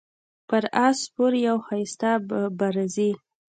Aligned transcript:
پر 0.47 0.63
اس 0.85 0.97
سپور 1.05 1.33
یو 1.47 1.57
ښایسته 1.67 2.11
به 2.57 2.67
راځي 2.75 3.11